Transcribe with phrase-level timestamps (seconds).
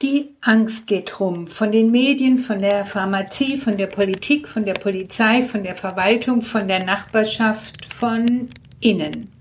[0.00, 1.48] Die Angst geht rum.
[1.48, 6.40] Von den Medien, von der Pharmazie, von der Politik, von der Polizei, von der Verwaltung,
[6.40, 8.48] von der Nachbarschaft, von
[8.78, 9.32] innen.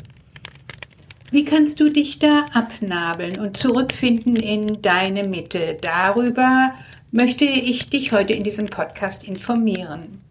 [1.29, 5.77] Wie kannst du dich da abnabeln und zurückfinden in deine Mitte?
[5.79, 6.73] Darüber
[7.11, 10.26] möchte ich dich heute in diesem Podcast informieren.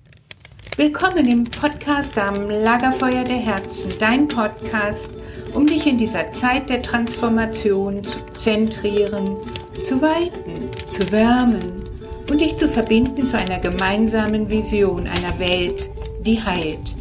[0.78, 5.10] Willkommen im Podcast am Lagerfeuer der Herzen, dein Podcast,
[5.54, 9.38] um dich in dieser Zeit der Transformation zu zentrieren
[9.82, 11.82] zu weiten, zu wärmen
[12.30, 15.88] und dich zu verbinden zu einer gemeinsamen Vision einer Welt,
[16.20, 16.94] die heilt.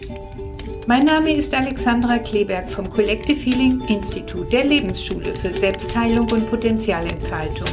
[0.88, 7.68] Mein Name ist Alexandra Kleberg vom Collective Healing Institut der Lebensschule für Selbstheilung und Potenzialentfaltung.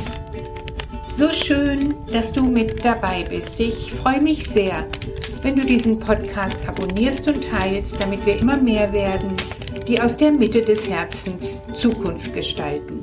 [1.12, 3.60] So schön, dass du mit dabei bist.
[3.60, 4.86] Ich freue mich sehr,
[5.42, 9.32] wenn du diesen Podcast abonnierst und teilst, damit wir immer mehr werden,
[9.88, 13.00] die aus der Mitte des Herzens Zukunft gestalten.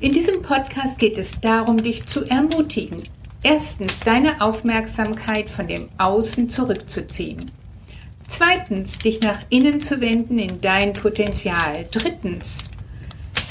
[0.00, 3.02] In diesem Podcast geht es darum, dich zu ermutigen.
[3.42, 7.50] Erstens, deine Aufmerksamkeit von dem Außen zurückzuziehen.
[8.28, 11.86] Zweitens, dich nach innen zu wenden in dein Potenzial.
[11.90, 12.64] Drittens,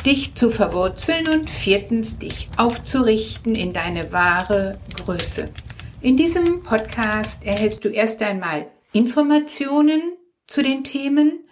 [0.05, 5.49] dich zu verwurzeln und viertens, dich aufzurichten in deine wahre Größe.
[6.03, 10.01] In diesem Podcast erhältst du erst einmal Informationen
[10.47, 11.45] zu den Themen,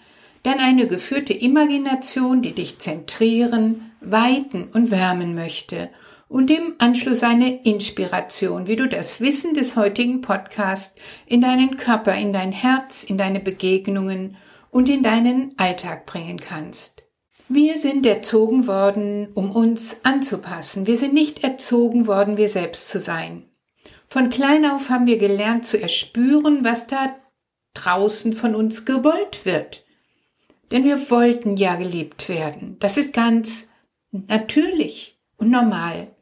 [0.43, 5.89] dann eine geführte Imagination, die dich zentrieren, weiten und wärmen möchte
[6.27, 12.13] und im Anschluss eine Inspiration, wie du das Wissen des heutigen Podcasts in deinen Körper,
[12.13, 14.35] in dein Herz, in deine Begegnungen
[14.69, 17.05] und in deinen Alltag bringen kannst.
[17.47, 20.87] Wir sind erzogen worden, um uns anzupassen.
[20.87, 23.45] Wir sind nicht erzogen worden, wir selbst zu sein.
[24.11, 27.15] Von klein auf haben wir gelernt zu erspüren, was da
[27.73, 29.85] draußen von uns gewollt wird.
[30.69, 32.75] Denn wir wollten ja geliebt werden.
[32.79, 33.67] Das ist ganz
[34.11, 36.13] natürlich und normal.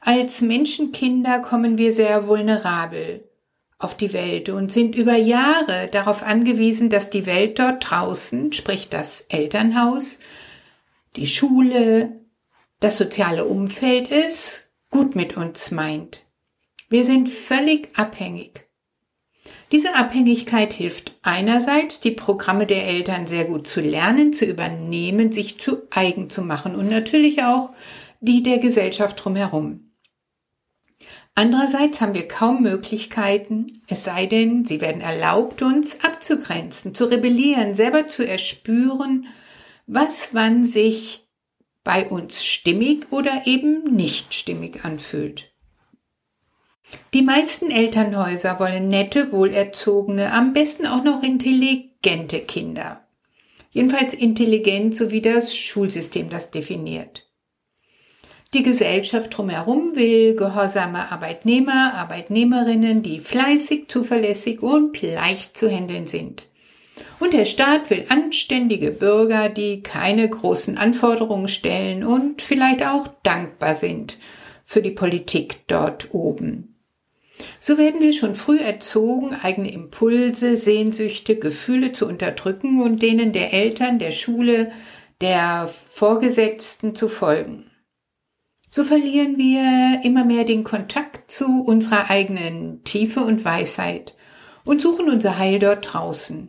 [0.00, 3.22] Als Menschenkinder kommen wir sehr vulnerabel
[3.78, 8.88] auf die Welt und sind über Jahre darauf angewiesen, dass die Welt dort draußen, sprich
[8.88, 10.18] das Elternhaus,
[11.14, 12.24] die Schule,
[12.80, 16.24] das soziale Umfeld ist, gut mit uns meint.
[16.94, 18.68] Wir sind völlig abhängig.
[19.72, 25.58] Diese Abhängigkeit hilft einerseits, die Programme der Eltern sehr gut zu lernen, zu übernehmen, sich
[25.58, 27.72] zu eigen zu machen und natürlich auch
[28.20, 29.90] die der Gesellschaft drumherum.
[31.34, 37.74] Andererseits haben wir kaum Möglichkeiten, es sei denn, sie werden erlaubt, uns abzugrenzen, zu rebellieren,
[37.74, 39.26] selber zu erspüren,
[39.88, 41.26] was wann sich
[41.82, 45.53] bei uns stimmig oder eben nicht stimmig anfühlt.
[47.14, 53.06] Die meisten Elternhäuser wollen nette, wohlerzogene, am besten auch noch intelligente Kinder.
[53.70, 57.28] Jedenfalls intelligent, so wie das Schulsystem das definiert.
[58.52, 66.48] Die Gesellschaft drumherum will gehorsame Arbeitnehmer, Arbeitnehmerinnen, die fleißig, zuverlässig und leicht zu handeln sind.
[67.18, 73.74] Und der Staat will anständige Bürger, die keine großen Anforderungen stellen und vielleicht auch dankbar
[73.74, 74.18] sind
[74.62, 76.73] für die Politik dort oben.
[77.60, 83.52] So werden wir schon früh erzogen, eigene Impulse, Sehnsüchte, Gefühle zu unterdrücken und denen der
[83.52, 84.70] Eltern, der Schule,
[85.20, 87.70] der Vorgesetzten zu folgen.
[88.68, 94.14] So verlieren wir immer mehr den Kontakt zu unserer eigenen Tiefe und Weisheit
[94.64, 96.48] und suchen unser Heil dort draußen.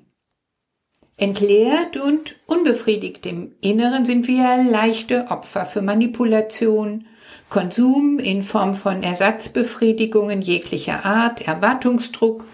[1.18, 7.06] Entleert und unbefriedigt im Inneren sind wir leichte Opfer für Manipulation,
[7.50, 12.46] Konsum in Form von Ersatzbefriedigungen jeglicher Art, Erwartungsdruck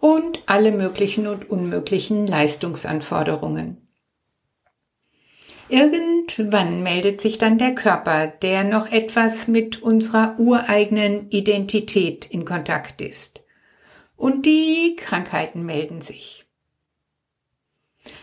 [0.00, 3.84] und alle möglichen und unmöglichen Leistungsanforderungen.
[5.68, 13.00] Irgendwann meldet sich dann der Körper, der noch etwas mit unserer ureigenen Identität in Kontakt
[13.00, 13.44] ist.
[14.16, 16.44] Und die Krankheiten melden sich.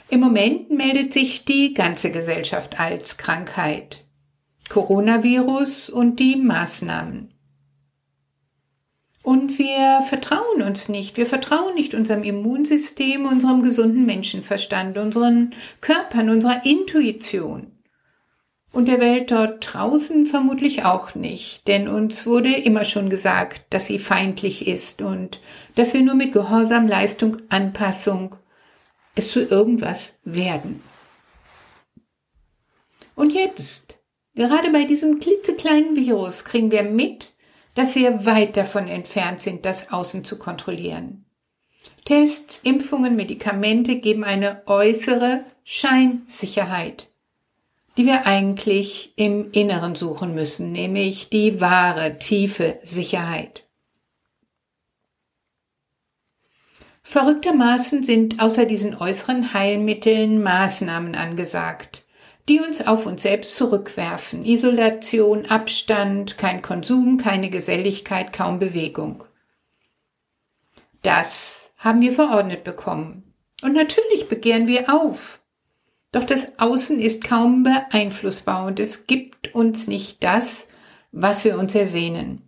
[0.09, 4.00] Im Moment meldet sich die ganze Gesellschaft als Krankheit.
[4.71, 7.33] Coronavirus und die Maßnahmen.
[9.21, 11.17] Und wir vertrauen uns nicht.
[11.17, 17.83] Wir vertrauen nicht unserem Immunsystem, unserem gesunden Menschenverstand, unseren Körpern, unserer Intuition.
[18.71, 23.87] Und der Welt dort draußen vermutlich auch nicht, denn uns wurde immer schon gesagt, dass
[23.87, 25.41] sie feindlich ist und
[25.75, 28.37] dass wir nur mit Gehorsam, Leistung, Anpassung
[29.15, 30.81] es zu irgendwas werden.
[33.15, 34.00] Und jetzt
[34.35, 37.33] Gerade bei diesem klitzekleinen Virus kriegen wir mit,
[37.75, 41.25] dass wir weit davon entfernt sind, das Außen zu kontrollieren.
[42.05, 47.11] Tests, Impfungen, Medikamente geben eine äußere Scheinsicherheit.
[47.97, 53.67] die wir eigentlich im Inneren suchen müssen, nämlich die wahre, tiefe Sicherheit.
[57.03, 62.03] Verrücktermaßen sind außer diesen äußeren Heilmitteln Maßnahmen angesagt,
[62.47, 64.45] die uns auf uns selbst zurückwerfen.
[64.45, 69.23] Isolation, Abstand, kein Konsum, keine Geselligkeit, kaum Bewegung.
[71.03, 73.33] Das haben wir verordnet bekommen.
[73.63, 75.41] Und natürlich begehren wir auf.
[76.11, 80.67] Doch das Außen ist kaum beeinflussbar und es gibt uns nicht das,
[81.11, 82.41] was wir uns ersehnen.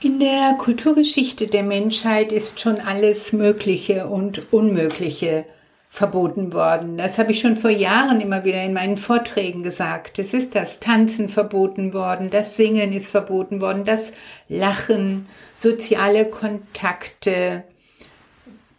[0.00, 5.44] In der Kulturgeschichte der Menschheit ist schon alles Mögliche und Unmögliche
[5.92, 6.96] verboten worden.
[6.96, 10.18] Das habe ich schon vor Jahren immer wieder in meinen Vorträgen gesagt.
[10.18, 14.12] Es ist das Tanzen verboten worden, das Singen ist verboten worden, das
[14.48, 17.64] Lachen, soziale Kontakte,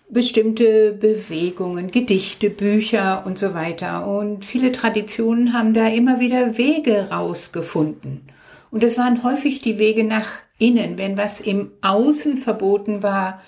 [0.10, 4.08] bestimmte Bewegungen, Gedichte, Bücher und so weiter.
[4.08, 8.24] Und viele Traditionen haben da immer wieder Wege rausgefunden.
[8.72, 10.98] Und es waren häufig die Wege nach innen.
[10.98, 13.40] Wenn was im Außen verboten war,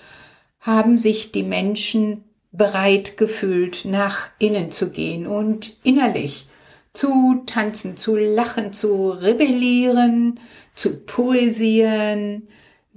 [0.60, 2.25] haben sich die Menschen
[2.56, 6.46] bereit gefühlt, nach innen zu gehen und innerlich
[6.92, 10.40] zu tanzen, zu lachen, zu rebellieren,
[10.74, 12.48] zu poesieren,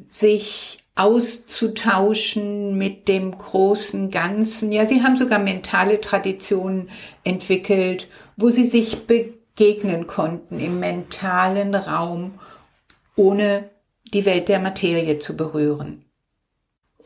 [0.07, 4.71] sich auszutauschen mit dem großen Ganzen.
[4.71, 6.89] Ja, sie haben sogar mentale Traditionen
[7.23, 8.07] entwickelt,
[8.37, 12.39] wo sie sich begegnen konnten im mentalen Raum,
[13.15, 13.69] ohne
[14.13, 16.05] die Welt der Materie zu berühren.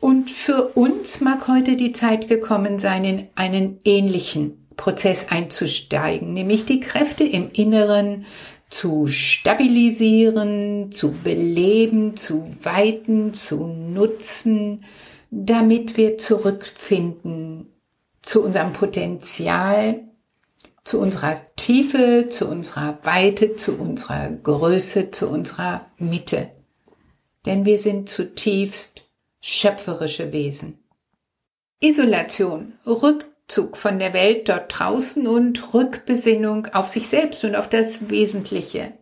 [0.00, 6.64] Und für uns mag heute die Zeit gekommen sein, in einen ähnlichen Prozess einzusteigen, nämlich
[6.64, 8.26] die Kräfte im Inneren
[8.68, 14.84] zu stabilisieren, zu beleben, zu weiten, zu nutzen,
[15.30, 17.70] damit wir zurückfinden
[18.22, 20.00] zu unserem Potenzial,
[20.82, 26.50] zu unserer Tiefe, zu unserer Weite, zu unserer Größe, zu unserer Mitte.
[27.46, 29.04] Denn wir sind zutiefst
[29.46, 30.78] schöpferische Wesen.
[31.78, 38.08] Isolation, Rückzug von der Welt dort draußen und Rückbesinnung auf sich selbst und auf das
[38.08, 38.94] Wesentliche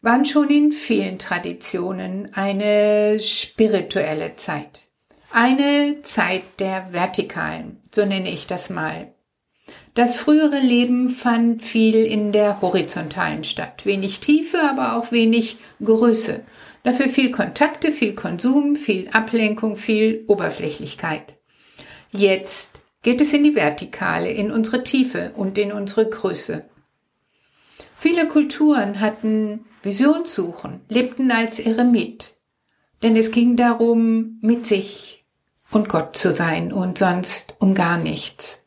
[0.00, 4.82] waren schon in vielen Traditionen eine spirituelle Zeit.
[5.32, 9.12] Eine Zeit der Vertikalen, so nenne ich das mal.
[9.94, 13.84] Das frühere Leben fand viel in der horizontalen statt.
[13.84, 16.44] Wenig Tiefe, aber auch wenig Größe.
[16.82, 21.36] Dafür viel Kontakte, viel Konsum, viel Ablenkung, viel Oberflächlichkeit.
[22.12, 26.64] Jetzt geht es in die Vertikale, in unsere Tiefe und in unsere Größe.
[27.96, 32.36] Viele Kulturen hatten Visionssuchen, lebten als Eremit,
[33.02, 35.24] denn es ging darum, mit sich
[35.70, 38.58] und Gott zu sein und sonst um gar nichts.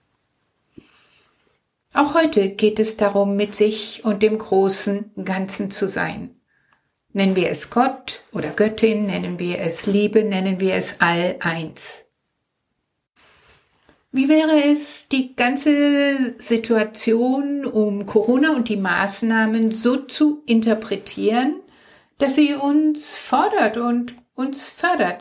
[1.94, 6.41] Auch heute geht es darum, mit sich und dem großen Ganzen zu sein.
[7.14, 12.00] Nennen wir es Gott oder Göttin, nennen wir es Liebe, nennen wir es all eins.
[14.14, 21.62] Wie wäre es, die ganze Situation um Corona und die Maßnahmen so zu interpretieren,
[22.18, 25.20] dass sie uns fordert und uns fördert,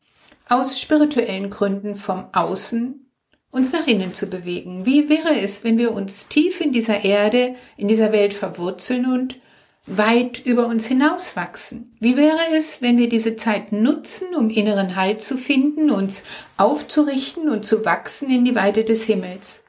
[0.48, 3.06] aus spirituellen Gründen vom Außen
[3.50, 4.86] uns nach innen zu bewegen?
[4.86, 9.36] Wie wäre es, wenn wir uns tief in dieser Erde, in dieser Welt verwurzeln und
[9.96, 11.90] weit über uns hinauswachsen.
[11.98, 16.24] Wie wäre es, wenn wir diese Zeit nutzen, um inneren Halt zu finden, uns
[16.56, 19.62] aufzurichten und zu wachsen in die Weite des Himmels?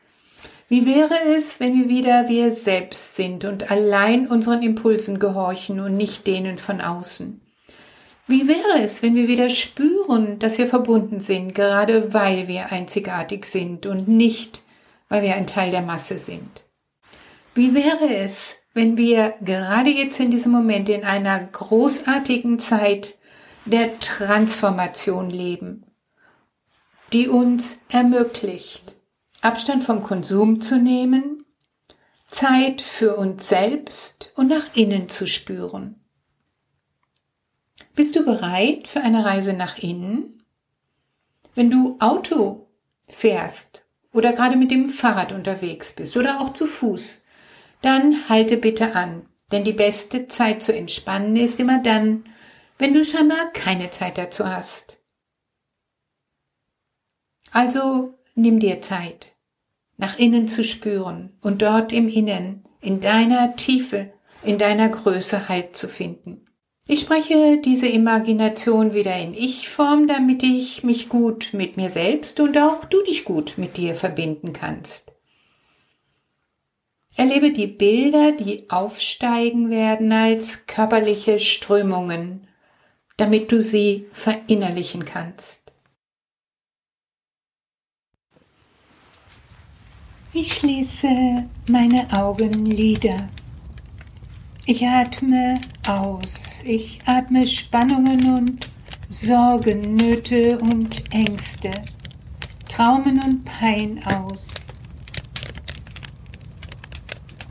[0.70, 5.98] Wie wäre es, wenn wir wieder wir selbst sind und allein unseren Impulsen gehorchen und
[5.98, 7.42] nicht denen von außen?
[8.28, 13.46] Wie wäre es, wenn wir wieder spüren, dass wir verbunden sind, gerade weil wir einzigartig
[13.46, 14.62] sind und nicht,
[15.10, 16.66] weil wir ein Teil der Masse sind?
[17.54, 23.18] Wie wäre es, wenn wir gerade jetzt in diesem Moment in einer großartigen Zeit
[23.66, 25.86] der Transformation leben,
[27.12, 28.96] die uns ermöglicht,
[29.42, 31.46] Abstand vom Konsum zu nehmen,
[32.28, 36.02] Zeit für uns selbst und nach innen zu spüren.
[37.94, 40.44] Bist du bereit für eine Reise nach innen?
[41.56, 42.68] Wenn du Auto
[43.10, 47.26] fährst oder gerade mit dem Fahrrad unterwegs bist oder auch zu Fuß,
[47.82, 52.26] dann halte bitte an, denn die beste Zeit zu entspannen ist immer dann,
[52.78, 54.98] wenn du scheinbar keine Zeit dazu hast.
[57.52, 59.36] Also nimm dir Zeit,
[59.98, 65.76] nach innen zu spüren und dort im Innen, in deiner Tiefe, in deiner Größe Halt
[65.76, 66.48] zu finden.
[66.88, 72.58] Ich spreche diese Imagination wieder in Ich-Form, damit ich mich gut mit mir selbst und
[72.58, 75.11] auch du dich gut mit dir verbinden kannst.
[77.16, 82.48] Erlebe die Bilder, die aufsteigen werden als körperliche Strömungen,
[83.18, 85.74] damit du sie verinnerlichen kannst.
[90.34, 91.10] Ich schließe
[91.70, 93.30] meine Augenlider.
[94.66, 96.64] Ich atme aus.
[96.66, 98.70] Ich atme Spannungen und
[99.10, 101.74] Sorgen, Nöte und Ängste,
[102.70, 104.61] Traumen und Pein aus.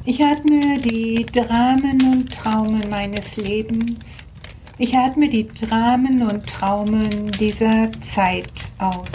[0.07, 4.27] Ich atme die Dramen und Traumen meines Lebens.
[4.79, 9.13] Ich atme die Dramen und Traumen dieser Zeit aus.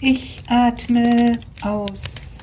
[0.00, 2.38] Ich atme aus.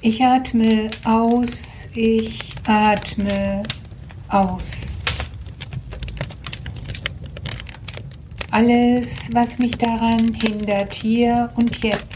[0.00, 1.88] Ich atme aus.
[1.94, 3.64] Ich atme
[4.28, 5.02] aus.
[8.52, 12.13] Alles, was mich daran hindert, hier und jetzt,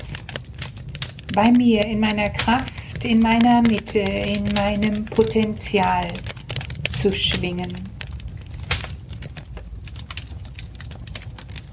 [1.38, 6.08] bei mir, in meiner Kraft, in meiner Mitte, in meinem Potenzial
[7.00, 7.72] zu schwingen.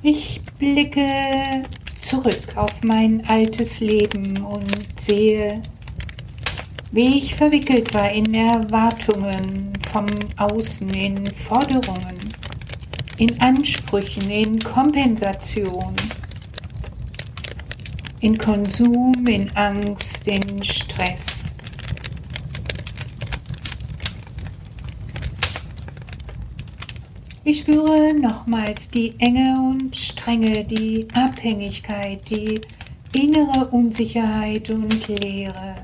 [0.03, 1.63] Ich blicke
[1.99, 5.63] zurück auf mein altes Leben und sehe,
[6.91, 10.05] wie ich verwickelt war in Erwartungen vom
[10.37, 12.35] Außen, in Forderungen
[13.17, 15.95] in Ansprüchen, in Kompensation,
[18.25, 21.27] in Konsum, in Angst, in Stress.
[27.43, 32.59] Ich spüre nochmals die Enge und Strenge, die Abhängigkeit, die
[33.13, 35.75] innere Unsicherheit und Leere.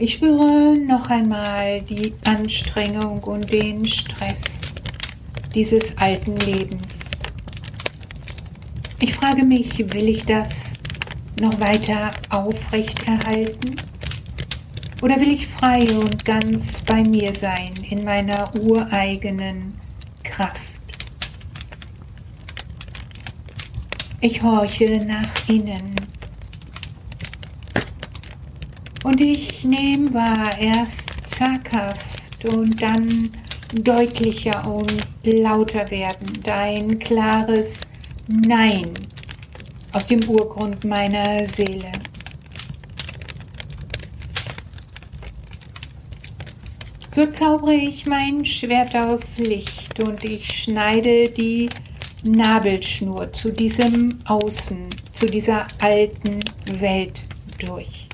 [0.00, 4.58] Ich spüre noch einmal die Anstrengung und den Stress
[5.54, 7.15] dieses alten Lebens.
[8.98, 10.72] Ich frage mich, will ich das
[11.38, 13.76] noch weiter aufrechterhalten?
[15.02, 19.74] Oder will ich frei und ganz bei mir sein, in meiner ureigenen
[20.24, 20.72] Kraft?
[24.20, 25.94] Ich horche nach innen.
[29.04, 33.30] Und ich nehme wahr, erst zaghaft und dann
[33.74, 37.82] deutlicher und lauter werden, dein klares
[38.28, 38.92] Nein
[39.92, 41.92] aus dem Urgrund meiner Seele.
[47.08, 51.70] So zaubere ich mein Schwert aus Licht und ich schneide die
[52.24, 56.40] Nabelschnur zu diesem Außen, zu dieser alten
[56.80, 57.24] Welt
[57.58, 58.08] durch.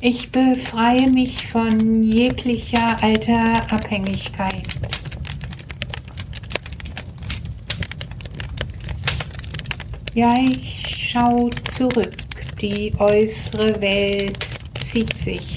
[0.00, 4.68] Ich befreie mich von jeglicher alter Abhängigkeit.
[10.14, 12.14] Ja, ich schaue zurück.
[12.60, 14.46] Die äußere Welt
[14.78, 15.56] zieht sich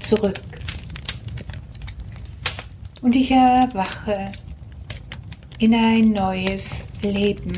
[0.00, 0.40] zurück.
[3.00, 4.32] Und ich erwache
[5.60, 7.56] in ein neues Leben.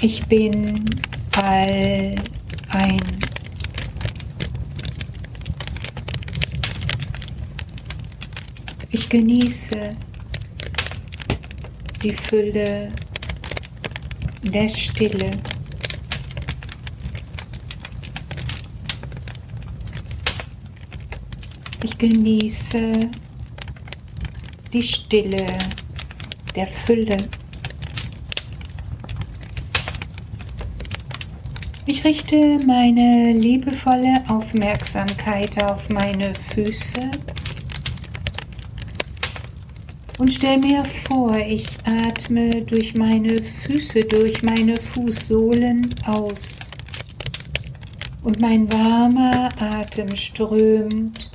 [0.00, 0.84] Ich bin
[1.36, 2.16] all
[2.70, 3.00] ein.
[8.90, 9.96] Ich genieße
[12.02, 12.90] die Fülle
[14.42, 15.30] der Stille.
[21.82, 23.10] Ich genieße
[24.72, 25.46] die Stille
[26.54, 27.16] der Fülle.
[31.86, 37.10] Ich richte meine liebevolle Aufmerksamkeit auf meine Füße
[40.18, 46.58] und stell mir vor, ich atme durch meine Füße, durch meine Fußsohlen aus.
[48.24, 51.30] Und mein warmer Atem strömt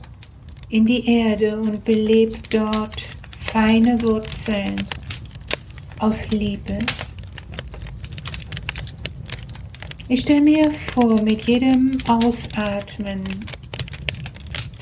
[0.70, 3.04] in die Erde und belebt dort
[3.40, 4.76] feine Wurzeln
[6.00, 6.78] aus Liebe.
[10.10, 13.24] Ich stelle mir vor, mit jedem Ausatmen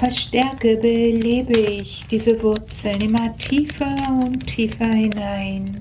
[0.01, 5.77] verstärke, belebe ich diese Wurzeln immer tiefer und tiefer hinein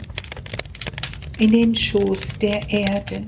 [1.38, 3.22] in den Schoß der Erde.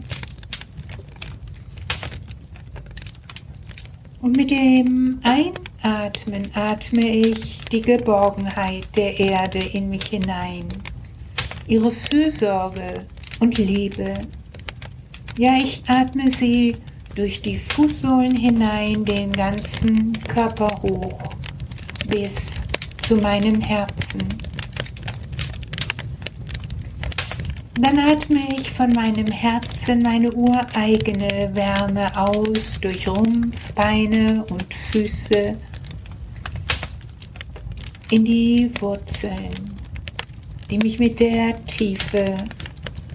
[4.20, 10.66] Und mit dem Einatmen atme ich die Geborgenheit der Erde in mich hinein,
[11.68, 13.06] ihre Fürsorge
[13.40, 14.18] und Liebe
[15.38, 16.74] ja, ich atme sie
[17.14, 21.20] durch die Fußsohlen hinein, den ganzen Körper hoch
[22.08, 22.62] bis
[23.02, 24.22] zu meinem Herzen.
[27.80, 35.56] Dann atme ich von meinem Herzen meine ureigene Wärme aus durch Rumpf, Beine und Füße
[38.10, 39.50] in die Wurzeln,
[40.70, 42.36] die mich mit der Tiefe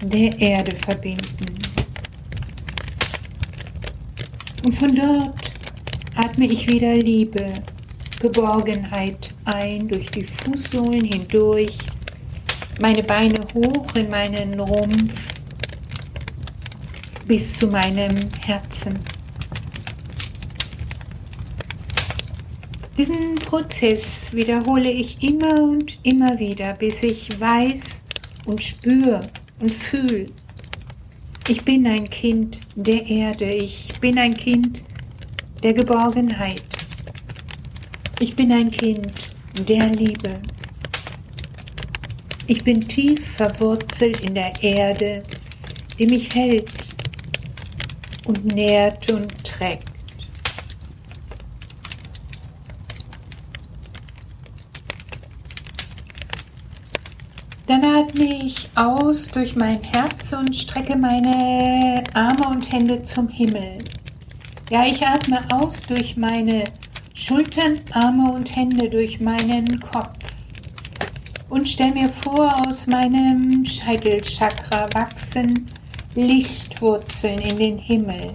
[0.02, 1.57] der Erde verbinden.
[4.64, 5.52] Und von dort
[6.16, 7.54] atme ich wieder Liebe,
[8.20, 11.78] Geborgenheit ein durch die Fußsohlen hindurch
[12.80, 15.34] meine Beine hoch in meinen Rumpf
[17.26, 18.98] bis zu meinem Herzen.
[22.96, 28.02] Diesen Prozess wiederhole ich immer und immer wieder, bis ich weiß
[28.46, 29.28] und spüre
[29.60, 30.26] und fühle.
[31.50, 34.84] Ich bin ein Kind der Erde, ich bin ein Kind
[35.62, 36.62] der Geborgenheit.
[38.20, 39.10] Ich bin ein Kind
[39.66, 40.40] der Liebe.
[42.46, 45.22] Ich bin tief verwurzelt in der Erde,
[45.98, 46.70] die mich hält
[48.26, 49.87] und nährt und trägt.
[57.68, 63.76] Dann atme ich aus durch mein Herz und strecke meine Arme und Hände zum Himmel.
[64.70, 66.64] Ja, ich atme aus durch meine
[67.12, 70.16] Schultern, Arme und Hände, durch meinen Kopf
[71.50, 75.66] und stell mir vor, aus meinem Scheitelchakra wachsen
[76.14, 78.32] Lichtwurzeln in den Himmel.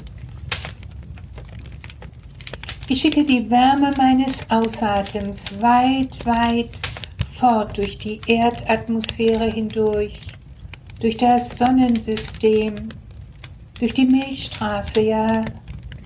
[2.87, 6.69] Ich schicke die Wärme meines Ausatems weit, weit
[7.33, 10.19] fort durch die Erdatmosphäre hindurch,
[11.01, 12.89] durch das Sonnensystem,
[13.79, 15.43] durch die Milchstraße, ja,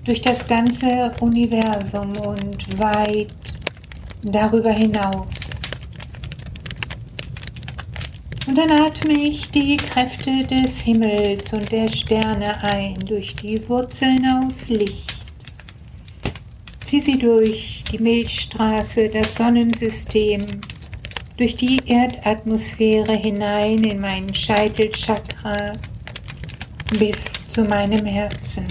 [0.04, 3.28] durch das ganze Universum und weit
[4.22, 5.60] darüber hinaus.
[8.46, 14.18] Und dann atme ich die Kräfte des Himmels und der Sterne ein durch die Wurzeln
[14.42, 15.14] aus Licht.
[16.82, 20.40] Zieh sie durch die Milchstraße, das Sonnensystem,
[21.38, 25.72] durch die Erdatmosphäre hinein in meinen Scheitelchakra
[26.98, 28.66] bis zu meinem Herzen.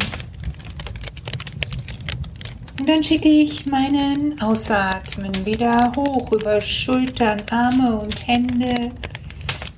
[2.80, 8.92] Und dann schicke ich meinen Ausatmen wieder hoch über Schultern, Arme und Hände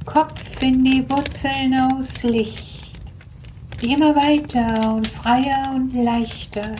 [0.05, 2.97] Kopf in die Wurzeln aus Licht,
[3.83, 6.75] immer weiter und freier und leichter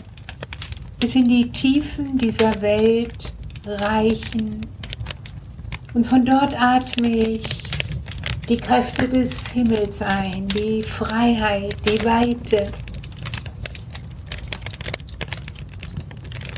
[0.99, 3.33] bis in die Tiefen dieser Welt
[3.65, 4.68] reichen.
[5.93, 7.43] Und von dort atme ich
[8.47, 12.67] die Kräfte des Himmels ein, die Freiheit, die Weite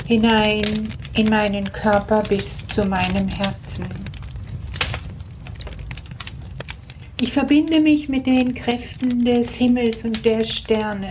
[0.08, 3.86] hinein in meinen Körper bis zu meinem Herzen.
[7.22, 11.10] Ich verbinde mich mit den Kräften des Himmels und der Sterne,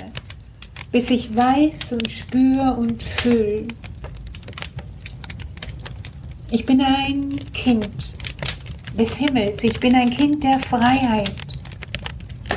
[0.93, 3.67] bis ich weiß und spüre und fühle.
[6.53, 7.89] Ich bin ein Kind
[8.99, 11.33] des Himmels, ich bin ein Kind der Freiheit,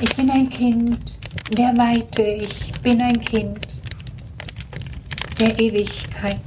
[0.01, 0.99] ich bin ein Kind
[1.55, 3.59] der Weite, ich bin ein Kind
[5.39, 6.41] der Ewigkeit.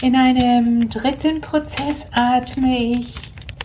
[0.00, 3.14] In einem dritten Prozess atme ich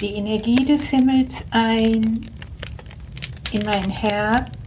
[0.01, 2.29] die Energie des Himmels ein
[3.53, 4.58] in mein Herz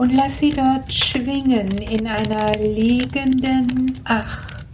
[0.00, 4.64] und lasse sie dort schwingen in einer liegenden Acht,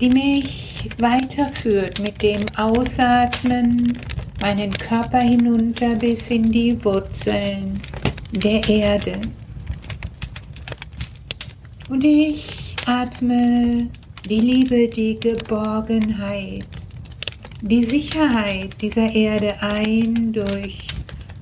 [0.00, 3.98] die mich weiterführt mit dem Ausatmen
[4.40, 7.74] meinen Körper hinunter bis in die Wurzeln
[8.32, 9.20] der Erde.
[11.90, 13.90] Und ich atme
[14.26, 16.66] die Liebe, die Geborgenheit,
[17.60, 20.89] die Sicherheit dieser Erde ein durch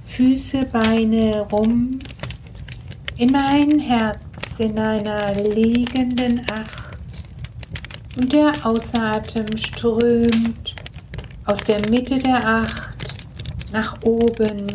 [0.08, 2.04] Füße, Beine, Rumpf,
[3.18, 4.18] in mein Herz
[4.58, 6.98] in einer liegenden Acht.
[8.16, 10.74] Und der Ausatem strömt
[11.44, 12.96] aus der Mitte der Acht
[13.72, 14.66] nach oben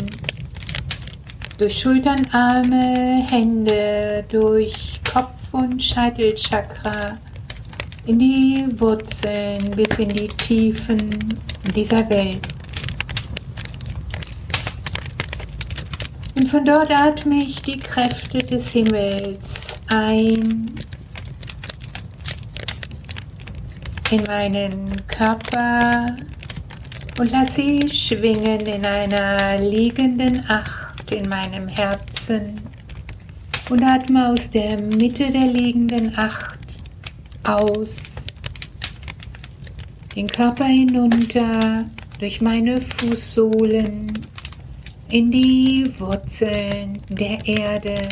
[1.58, 7.18] durch Schultern, Arme, Hände, durch Kopf und Scheitelchakra
[8.06, 11.10] in die Wurzeln bis in die Tiefen
[11.76, 12.63] dieser Welt.
[16.36, 19.54] Und von dort atme ich die Kräfte des Himmels
[19.88, 20.66] ein
[24.10, 26.08] in meinen Körper
[27.20, 32.60] und lasse sie schwingen in einer liegenden Acht in meinem Herzen
[33.70, 36.60] und atme aus der Mitte der liegenden Acht
[37.44, 38.28] aus,
[40.16, 41.86] den Körper hinunter
[42.20, 44.12] durch meine Fußsohlen
[45.14, 48.10] in die Wurzeln der Erde.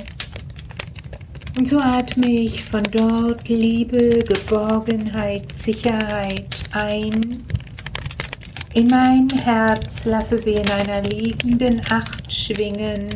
[1.58, 7.44] Und so atme ich von dort Liebe, Geborgenheit, Sicherheit ein.
[8.76, 13.08] In mein Herz lasse sie in einer liegenden Acht schwingen.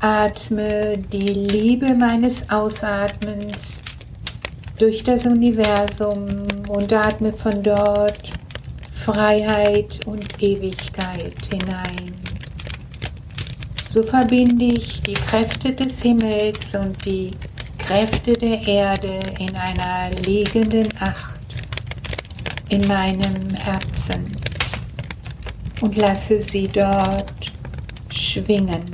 [0.00, 3.80] Atme die Liebe meines Ausatmens
[4.76, 6.26] durch das Universum
[6.68, 8.32] und atme von dort
[8.90, 12.19] Freiheit und Ewigkeit hinein.
[13.92, 17.32] So verbinde ich die Kräfte des Himmels und die
[17.76, 21.40] Kräfte der Erde in einer liegenden Acht
[22.68, 24.30] in meinem Herzen
[25.80, 27.50] und lasse sie dort
[28.10, 28.84] schwingen.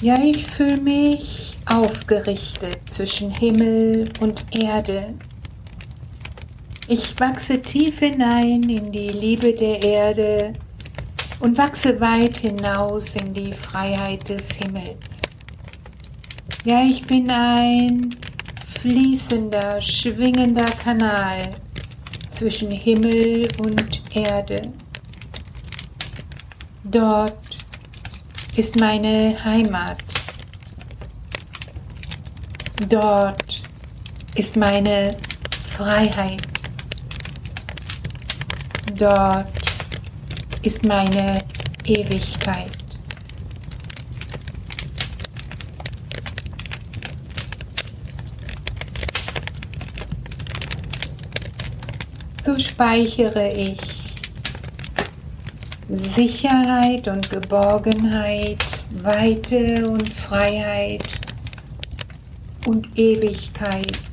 [0.00, 5.12] Ja, ich fühle mich aufgerichtet zwischen Himmel und Erde.
[6.88, 10.54] Ich wachse tief hinein in die Liebe der Erde
[11.42, 15.20] und wachse weit hinaus in die Freiheit des Himmels.
[16.64, 18.10] Ja, ich bin ein
[18.64, 21.42] fließender, schwingender Kanal
[22.30, 24.62] zwischen Himmel und Erde.
[26.84, 27.58] Dort
[28.54, 29.98] ist meine Heimat.
[32.88, 33.62] Dort
[34.36, 35.16] ist meine
[35.66, 36.46] Freiheit.
[38.96, 39.61] Dort
[40.62, 41.42] ist meine
[41.84, 42.70] Ewigkeit.
[52.40, 53.80] So speichere ich
[55.88, 58.64] Sicherheit und Geborgenheit,
[59.02, 61.04] Weite und Freiheit
[62.66, 64.11] und Ewigkeit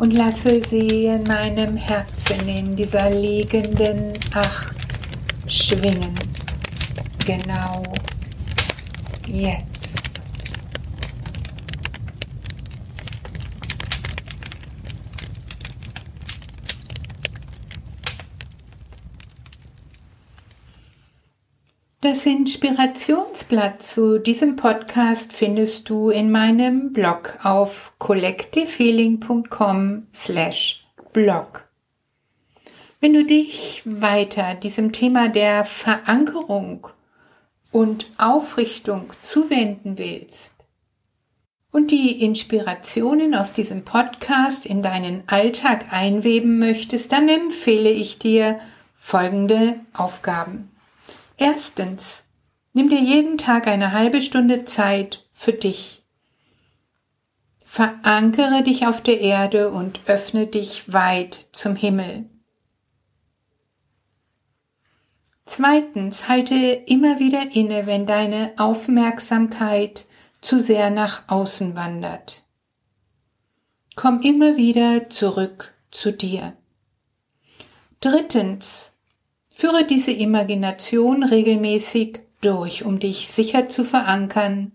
[0.00, 4.74] und lasse sie in meinem Herzen in dieser liegenden Acht
[5.46, 6.14] schwingen.
[7.26, 7.82] Genau
[9.26, 9.69] jetzt.
[22.02, 31.68] Das Inspirationsblatt zu diesem Podcast findest du in meinem Blog auf collectivehealing.com slash blog.
[33.00, 36.86] Wenn du dich weiter diesem Thema der Verankerung
[37.70, 40.54] und Aufrichtung zuwenden willst
[41.70, 48.58] und die Inspirationen aus diesem Podcast in deinen Alltag einweben möchtest, dann empfehle ich dir
[48.96, 50.70] folgende Aufgaben.
[51.40, 52.22] Erstens,
[52.74, 56.04] nimm dir jeden Tag eine halbe Stunde Zeit für dich.
[57.64, 62.28] Verankere dich auf der Erde und öffne dich weit zum Himmel.
[65.46, 70.06] Zweitens, halte immer wieder inne, wenn deine Aufmerksamkeit
[70.42, 72.42] zu sehr nach außen wandert.
[73.96, 76.54] Komm immer wieder zurück zu dir.
[78.00, 78.89] Drittens,
[79.60, 84.72] Führe diese Imagination regelmäßig durch, um dich sicher zu verankern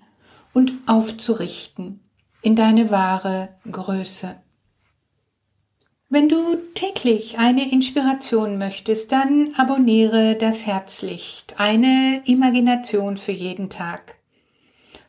[0.54, 2.02] und aufzurichten
[2.43, 4.36] in deine wahre Größe.
[6.08, 14.17] Wenn du täglich eine Inspiration möchtest, dann abonniere das Herzlicht, eine Imagination für jeden Tag.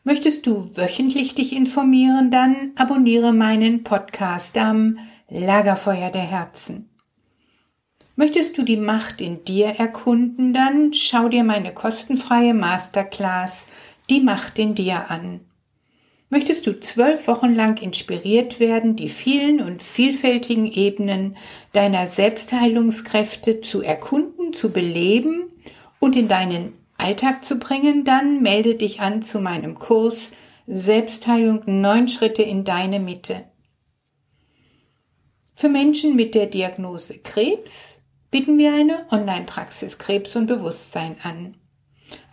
[0.03, 4.97] Möchtest du wöchentlich dich informieren, dann abonniere meinen Podcast am
[5.29, 6.89] Lagerfeuer der Herzen.
[8.19, 13.67] Möchtest du die Macht in dir erkunden, dann schau dir meine kostenfreie Masterclass
[14.09, 15.41] Die Macht in dir an.
[16.31, 21.37] Möchtest du zwölf Wochen lang inspiriert werden, die vielen und vielfältigen Ebenen
[21.73, 25.51] deiner Selbstheilungskräfte zu erkunden, zu beleben
[25.99, 30.31] und in deinen Alltag zu bringen, dann melde dich an zu meinem Kurs
[30.65, 33.43] Selbstheilung neun Schritte in deine Mitte.
[35.53, 37.99] Für Menschen mit der Diagnose Krebs
[38.37, 41.57] bieten wir eine Online-Praxis Krebs und Bewusstsein an.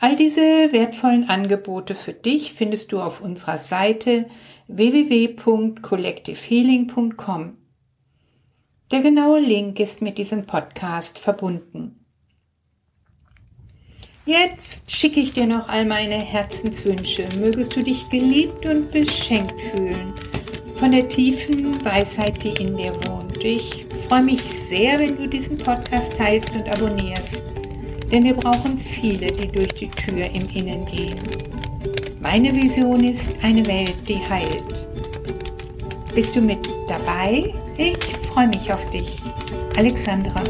[0.00, 4.26] All diese wertvollen Angebote für dich findest du auf unserer Seite
[4.68, 7.56] www.collectivehealing.com.
[8.92, 12.04] Der genaue Link ist mit diesem Podcast verbunden.
[14.26, 17.26] Jetzt schicke ich dir noch all meine Herzenswünsche.
[17.38, 20.12] Mögest du dich geliebt und beschenkt fühlen
[20.76, 23.23] von der tiefen Weisheit, die in dir wohnt.
[23.46, 27.42] Ich freue mich sehr, wenn du diesen Podcast teilst und abonnierst,
[28.10, 31.20] denn wir brauchen viele, die durch die Tür im Innen gehen.
[32.22, 34.88] Meine Vision ist eine Welt, die heilt.
[36.14, 37.52] Bist du mit dabei?
[37.76, 37.98] Ich
[38.32, 39.20] freue mich auf dich.
[39.76, 40.42] Alexandra.